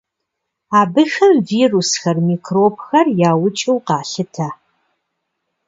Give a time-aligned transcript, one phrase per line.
[0.79, 4.47] Абыхэм вирусхэр, микробхэр яукӏыу къалъытэ.